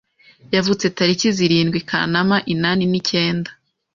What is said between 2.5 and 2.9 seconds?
inani